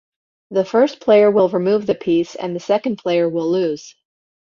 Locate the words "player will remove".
0.99-1.85